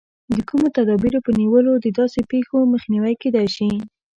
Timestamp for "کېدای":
3.21-3.47